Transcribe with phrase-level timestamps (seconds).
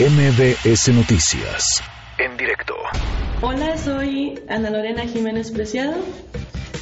[0.00, 1.82] MBS Noticias.
[2.16, 2.74] En directo.
[3.42, 5.92] Hola, soy Ana Lorena Jiménez Preciado.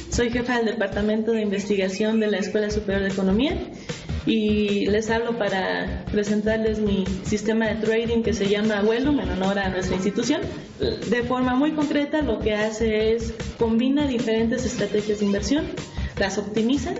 [0.09, 3.57] Soy jefa del Departamento de Investigación de la Escuela Superior de Economía
[4.25, 9.59] y les hablo para presentarles mi sistema de trading que se llama Wellum en honor
[9.59, 10.39] a nuestra institución.
[10.79, 15.65] De forma muy concreta lo que hace es combina diferentes estrategias de inversión,
[16.17, 16.91] las optimiza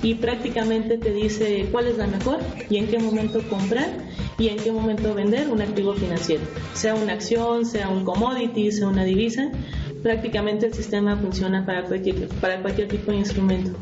[0.00, 2.38] y prácticamente te dice cuál es la mejor
[2.70, 3.88] y en qué momento comprar
[4.38, 6.44] y en qué momento vender un activo financiero,
[6.74, 9.50] sea una acción, sea un commodity, sea una divisa.
[10.02, 13.78] Prácticamente el sistema funciona para cualquier, para cualquier tipo de instrumento.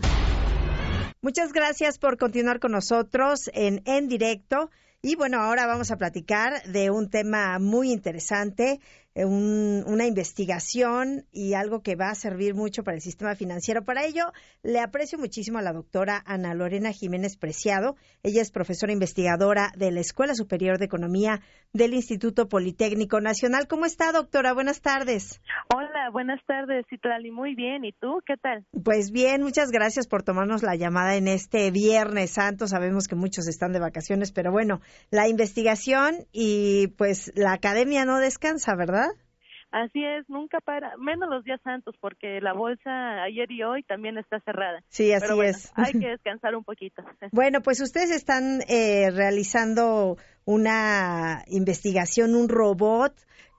[1.20, 4.70] Muchas gracias por continuar con nosotros en En Directo.
[5.02, 8.80] Y bueno, ahora vamos a platicar de un tema muy interesante
[9.16, 13.84] una investigación y algo que va a servir mucho para el sistema financiero.
[13.84, 14.32] Para ello,
[14.62, 17.96] le aprecio muchísimo a la doctora Ana Lorena Jiménez Preciado.
[18.24, 21.40] Ella es profesora investigadora de la Escuela Superior de Economía
[21.72, 23.68] del Instituto Politécnico Nacional.
[23.68, 24.52] ¿Cómo está, doctora?
[24.52, 25.40] Buenas tardes.
[25.72, 27.30] Hola, buenas tardes, Citlali.
[27.30, 27.84] Muy bien.
[27.84, 28.20] ¿Y tú?
[28.26, 28.64] ¿Qué tal?
[28.84, 32.66] Pues bien, muchas gracias por tomarnos la llamada en este Viernes Santo.
[32.66, 38.18] Sabemos que muchos están de vacaciones, pero bueno, la investigación y pues la academia no
[38.18, 39.03] descansa, ¿verdad?
[39.74, 44.16] Así es, nunca para, menos los días santos, porque la bolsa ayer y hoy también
[44.18, 44.80] está cerrada.
[44.86, 45.72] Sí, así es.
[45.74, 47.02] Hay que descansar un poquito.
[47.32, 53.14] Bueno, pues ustedes están eh, realizando una investigación, un robot.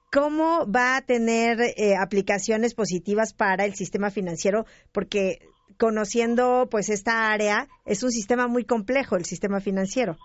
[0.09, 4.63] ¿Cómo va a tener eh, aplicaciones positivas para el sistema financiero?
[4.93, 5.39] Porque
[5.77, 10.15] conociendo pues esta área, es un sistema muy complejo, el sistema financiero.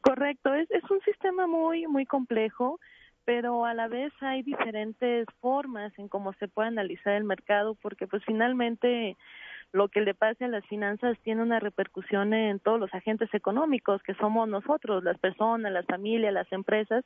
[0.00, 2.78] Correcto, es, es un sistema muy, muy complejo
[3.24, 8.06] pero a la vez hay diferentes formas en cómo se puede analizar el mercado porque
[8.06, 9.16] pues finalmente
[9.72, 14.02] lo que le pase a las finanzas tiene una repercusión en todos los agentes económicos
[14.02, 17.04] que somos nosotros, las personas, las familias, las empresas.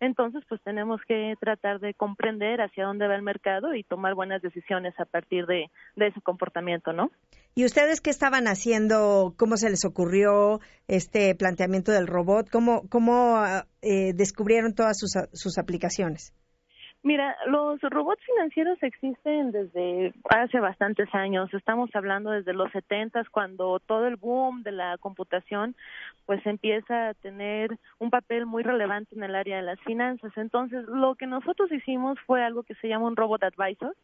[0.00, 4.42] Entonces, pues tenemos que tratar de comprender hacia dónde va el mercado y tomar buenas
[4.42, 7.10] decisiones a partir de, de ese comportamiento, ¿no?
[7.58, 9.32] ¿Y ustedes qué estaban haciendo?
[9.38, 12.50] ¿Cómo se les ocurrió este planteamiento del robot?
[12.50, 13.42] ¿Cómo, cómo
[13.80, 16.34] eh, descubrieron todas sus, sus aplicaciones?
[17.02, 21.48] Mira, los robots financieros existen desde hace bastantes años.
[21.54, 25.76] Estamos hablando desde los 70 cuando todo el boom de la computación
[26.26, 30.32] pues empieza a tener un papel muy relevante en el área de las finanzas.
[30.36, 33.96] Entonces, lo que nosotros hicimos fue algo que se llama un robot advisor,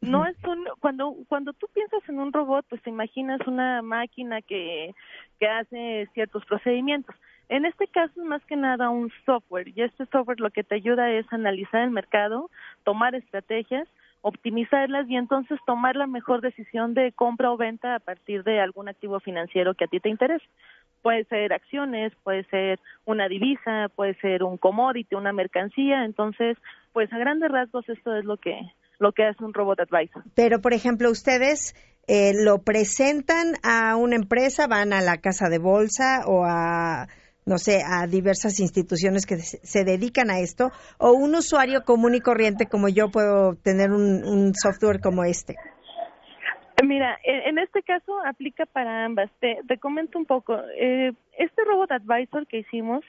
[0.00, 4.40] no es un cuando cuando tú piensas en un robot pues te imaginas una máquina
[4.42, 4.94] que
[5.38, 7.14] que hace ciertos procedimientos
[7.48, 10.76] en este caso es más que nada un software y este software lo que te
[10.76, 12.50] ayuda es analizar el mercado
[12.84, 13.86] tomar estrategias
[14.22, 18.88] optimizarlas y entonces tomar la mejor decisión de compra o venta a partir de algún
[18.88, 20.44] activo financiero que a ti te interese.
[21.02, 26.04] Puede ser acciones, puede ser una divisa, puede ser un commodity, una mercancía.
[26.04, 26.58] Entonces,
[26.92, 28.60] pues a grandes rasgos esto es lo que
[29.00, 30.22] lo que es un robot advisor.
[30.34, 31.74] Pero, por ejemplo, ustedes
[32.06, 37.08] eh, lo presentan a una empresa, van a la casa de bolsa o a
[37.46, 42.20] no sé, a diversas instituciones que se dedican a esto, o un usuario común y
[42.20, 45.56] corriente como yo puedo tener un, software como este?
[46.84, 49.30] Mira, en este caso aplica para ambas.
[49.40, 50.56] Te, comento un poco.
[50.78, 53.04] Eh, este robot advisor que hicimos,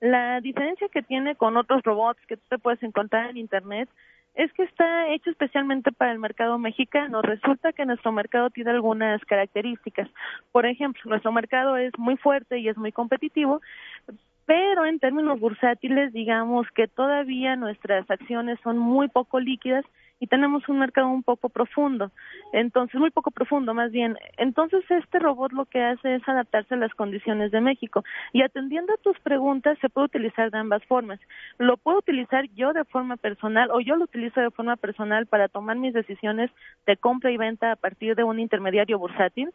[0.00, 3.88] la diferencia que tiene con otros robots que tú te puedes encontrar en Internet
[4.36, 7.22] es que está hecho especialmente para el mercado mexicano.
[7.22, 10.08] Resulta que nuestro mercado tiene algunas características.
[10.52, 13.62] Por ejemplo, nuestro mercado es muy fuerte y es muy competitivo,
[14.44, 19.84] pero en términos bursátiles, digamos que todavía nuestras acciones son muy poco líquidas
[20.18, 22.10] y tenemos un mercado un poco profundo,
[22.52, 24.16] entonces muy poco profundo más bien.
[24.36, 28.94] Entonces este robot lo que hace es adaptarse a las condiciones de México y atendiendo
[28.94, 31.20] a tus preguntas se puede utilizar de ambas formas.
[31.58, 35.48] Lo puedo utilizar yo de forma personal o yo lo utilizo de forma personal para
[35.48, 36.50] tomar mis decisiones
[36.86, 39.50] de compra y venta a partir de un intermediario bursátil,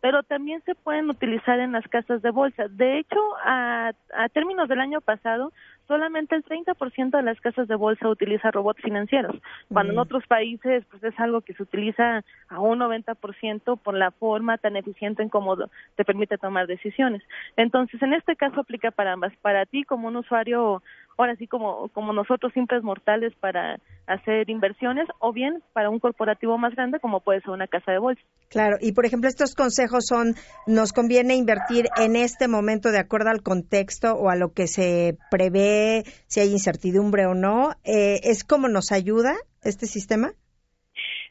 [0.00, 2.68] pero también se pueden utilizar en las casas de bolsa.
[2.68, 5.52] De hecho, a, a términos del año pasado,
[5.86, 9.36] solamente el 30% de las casas de bolsa utiliza robots financieros,
[9.72, 14.10] cuando en otros países pues es algo que se utiliza a un 90% por la
[14.10, 15.56] forma tan eficiente en cómo
[15.94, 17.22] te permite tomar decisiones.
[17.56, 20.82] Entonces, en este caso aplica para ambas, para ti como un usuario
[21.16, 26.58] ahora sí como, como nosotros simples mortales para hacer inversiones o bien para un corporativo
[26.58, 28.22] más grande como puede ser una casa de bolsa.
[28.48, 30.34] Claro, y por ejemplo estos consejos son,
[30.66, 35.16] nos conviene invertir en este momento de acuerdo al contexto o a lo que se
[35.30, 40.32] prevé, si hay incertidumbre o no, eh, ¿es como nos ayuda este sistema?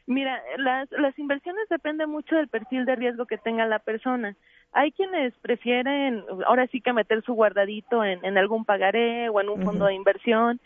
[0.07, 4.35] Mira, las, las inversiones dependen mucho del perfil de riesgo que tenga la persona.
[4.71, 9.49] Hay quienes prefieren ahora sí que meter su guardadito en, en algún pagaré o en
[9.49, 10.59] un fondo de inversión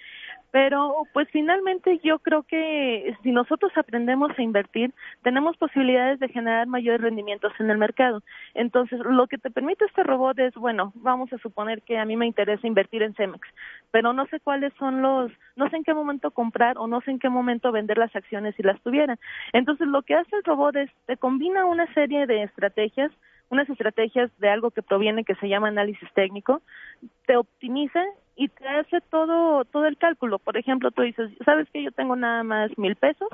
[0.52, 6.68] pero pues finalmente yo creo que si nosotros aprendemos a invertir, tenemos posibilidades de generar
[6.68, 8.22] mayores rendimientos en el mercado.
[8.56, 12.16] Entonces, lo que te permite este robot es, bueno, vamos a suponer que a mí
[12.18, 13.48] me interesa invertir en Cemex,
[13.92, 17.12] pero no sé cuáles son los, no sé en qué momento comprar o no sé
[17.12, 19.18] en qué momento vender las acciones si las tuviera.
[19.54, 23.12] Entonces, lo que hace el robot es, te combina una serie de estrategias
[23.52, 26.62] unas estrategias de algo que proviene que se llama análisis técnico,
[27.26, 28.04] te optimiza
[28.40, 30.40] y te hace todo todo el cálculo.
[30.40, 33.28] Por ejemplo, tú dices, sabes que yo tengo nada más mil pesos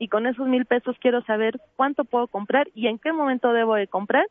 [0.00, 3.76] y con esos mil pesos quiero saber cuánto puedo comprar y en qué momento debo
[3.76, 4.26] de comprar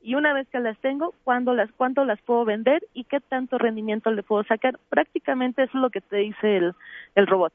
[0.00, 3.58] y una vez que las tengo, cuándo las cuánto las puedo vender y qué tanto
[3.58, 4.78] rendimiento le puedo sacar.
[4.88, 6.72] Prácticamente eso es lo que te dice el,
[7.14, 7.52] el robot.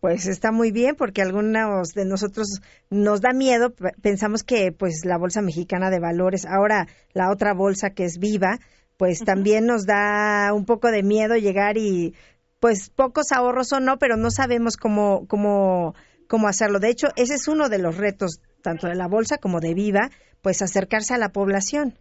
[0.00, 5.18] Pues está muy bien porque algunos de nosotros nos da miedo, pensamos que pues la
[5.18, 8.58] bolsa mexicana de valores, ahora la otra bolsa que es viva,
[9.00, 12.12] pues también nos da un poco de miedo llegar y
[12.60, 15.94] pues pocos ahorros o no, pero no sabemos cómo, cómo,
[16.28, 16.80] cómo hacerlo.
[16.80, 20.10] De hecho, ese es uno de los retos, tanto de la bolsa como de Viva,
[20.42, 21.94] pues acercarse a la población.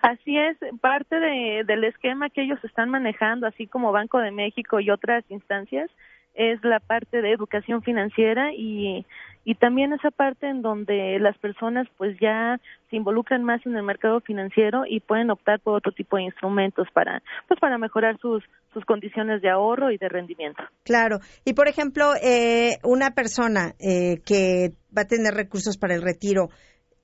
[0.00, 4.78] Así es, parte de, del esquema que ellos están manejando, así como Banco de México
[4.78, 5.90] y otras instancias,
[6.34, 9.04] es la parte de educación financiera y,
[9.46, 12.60] y también esa parte en donde las personas pues ya
[12.90, 16.88] se involucran más en el mercado financiero y pueden optar por otro tipo de instrumentos
[16.92, 18.42] para pues para mejorar sus
[18.74, 20.62] sus condiciones de ahorro y de rendimiento.
[20.82, 21.20] Claro.
[21.46, 26.50] Y por ejemplo, eh, una persona eh, que va a tener recursos para el retiro,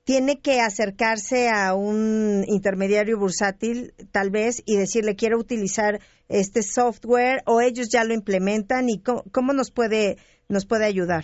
[0.03, 7.41] tiene que acercarse a un intermediario bursátil tal vez y decirle quiero utilizar este software
[7.45, 10.17] o ellos ya lo implementan y cómo, nos puede
[10.49, 11.23] nos puede ayudar.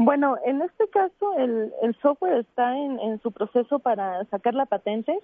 [0.00, 4.64] Bueno, en este caso el, el software está en, en, su proceso para sacar la
[4.66, 5.18] patente,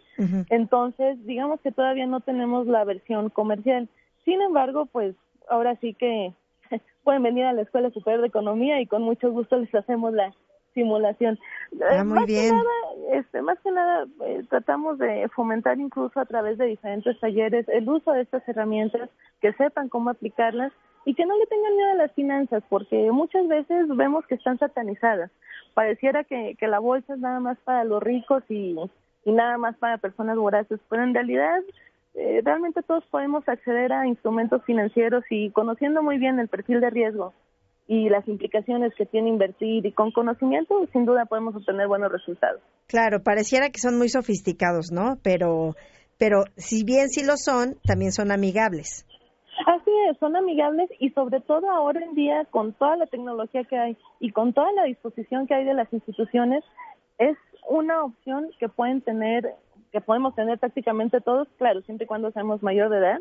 [0.51, 3.89] entonces digamos que todavía no tenemos la versión comercial.
[4.25, 5.15] Sin embargo, pues
[5.49, 6.35] ahora sí que
[7.05, 10.35] pueden venir a la Escuela Superior de Economía y con mucho gusto les hacemos la,
[10.75, 11.39] simulación.
[11.81, 12.51] Ah, eh, muy más bien.
[12.51, 17.19] Que nada, este, más que nada, eh, tratamos de fomentar incluso a través de diferentes
[17.21, 19.09] talleres el uso de estas herramientas,
[19.41, 20.73] que sepan cómo aplicarlas
[21.05, 24.59] y que no le tengan miedo a las finanzas, porque muchas veces vemos que están
[24.59, 25.31] satanizadas.
[25.75, 28.77] Pareciera que, la bolsa es nada más para los ricos y,
[29.25, 31.61] y nada más para personas voraces, pero en realidad
[32.15, 36.91] eh, realmente todos podemos acceder a instrumentos financieros y conociendo muy bien el perfil de
[36.91, 37.35] riesgo
[37.87, 42.63] y las implicaciones que tiene invertir y con conocimiento, sin duda podemos obtener buenos resultados.
[42.87, 45.19] Claro, pareciera que son muy sofisticados, ¿no?
[45.23, 45.75] Pero,
[46.19, 49.05] pero si bien sí lo son, también son amigables.
[50.21, 54.31] Son amigables y sobre todo ahora en día con toda la tecnología que hay y
[54.31, 56.65] con toda la disposición que hay de las instituciones,
[57.19, 57.37] es
[57.69, 59.55] una opción que pueden tener,
[59.93, 63.21] que podemos tener prácticamente todos, claro, siempre y cuando seamos mayor de edad.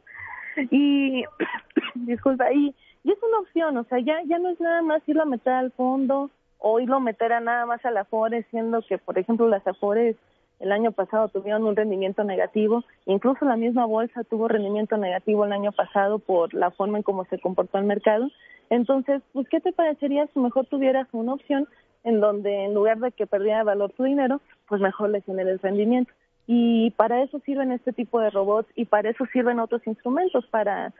[0.71, 1.23] Y,
[1.95, 5.23] disculpa, y y es una opción, o sea, ya, ya no es nada más irlo
[5.23, 8.81] a meter al fondo o irlo a meter a nada más a la Afore, siendo
[8.81, 10.15] que, por ejemplo, las Afores
[10.63, 15.51] el año pasado tuvieron un rendimiento negativo, incluso la misma bolsa tuvo rendimiento negativo el
[15.51, 18.29] año pasado por la forma en cómo se comportó el mercado.
[18.69, 21.67] Entonces, pues, ¿qué te parecería si mejor tuvieras una opción
[22.05, 24.39] en donde en lugar de que perdiera valor tu dinero,
[24.69, 26.13] pues mejor le el rendimiento?
[26.47, 30.93] Y para eso sirven este tipo de robots y para eso sirven otros instrumentos, para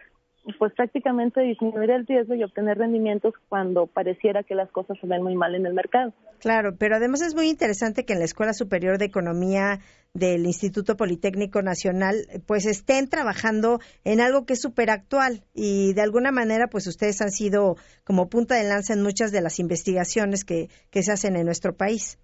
[0.60, 5.24] pues prácticamente disminuir el riesgo y obtener rendimientos cuando pareciera que las cosas se ven
[5.24, 6.14] muy mal en el mercado.
[6.40, 9.80] Claro, pero además es muy interesante que en la Escuela Superior de Economía
[10.14, 12.16] del Instituto Politécnico Nacional
[12.46, 17.22] pues estén trabajando en algo que es súper actual y de alguna manera pues ustedes
[17.22, 21.38] han sido como punta de lanza en muchas de las investigaciones que, que se hacen
[21.38, 22.20] en nuestro país.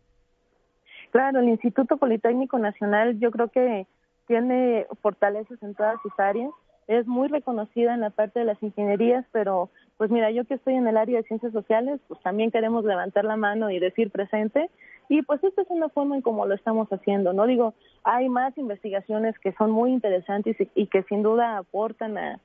[1.11, 3.87] Claro, el Instituto Politécnico Nacional yo creo que
[4.27, 6.51] tiene fortalezas en todas sus áreas
[6.89, 10.73] es muy reconocida en la parte de las ingenierías, pero pues mira, yo que estoy
[10.73, 14.71] en el área de ciencias sociales, pues también queremos levantar la mano y decir presente.
[15.07, 17.45] Y pues esta es una forma en cómo lo estamos haciendo, ¿no?
[17.45, 22.39] Digo, hay más investigaciones que son muy interesantes y que sin duda aportan a,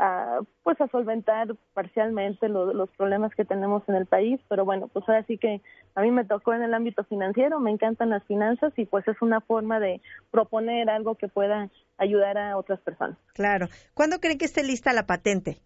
[0.00, 5.06] a, pues a solventar parcialmente los problemas que tenemos en el país, pero bueno, pues
[5.06, 5.60] ahora sí que
[5.94, 9.20] a mí me tocó en el ámbito financiero, me encantan las finanzas y pues es
[9.20, 13.18] una forma de proponer algo que pueda ayudar a otras personas.
[13.34, 13.68] Claro.
[13.92, 15.58] ¿Cuándo creen que esté lista la patente?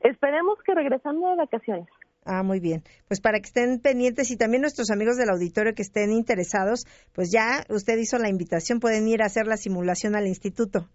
[0.00, 1.88] Esperemos que regresando de vacaciones.
[2.24, 2.82] Ah, muy bien.
[3.06, 7.30] Pues para que estén pendientes y también nuestros amigos del auditorio que estén interesados, pues
[7.30, 10.88] ya usted hizo la invitación, pueden ir a hacer la simulación al instituto.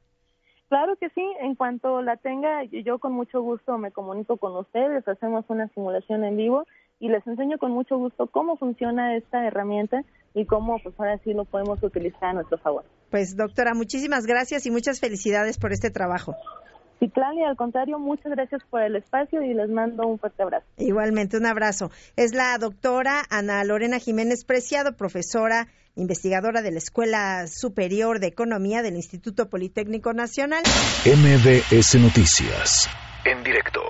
[0.70, 5.08] Claro que sí, en cuanto la tenga, yo con mucho gusto me comunico con ustedes,
[5.08, 6.66] hacemos una simulación en vivo
[7.00, 11.34] y les enseño con mucho gusto cómo funciona esta herramienta y cómo pues ahora sí
[11.34, 12.84] lo podemos utilizar a nuestro favor.
[13.10, 16.36] Pues doctora, muchísimas gracias y muchas felicidades por este trabajo.
[17.00, 20.66] Sí, y al contrario, muchas gracias por el espacio y les mando un fuerte abrazo.
[20.78, 21.92] Igualmente, un abrazo.
[22.16, 28.82] Es la doctora Ana Lorena Jiménez Preciado, profesora, investigadora de la Escuela Superior de Economía
[28.82, 30.64] del Instituto Politécnico Nacional.
[31.06, 32.90] MBS Noticias,
[33.26, 33.82] en directo.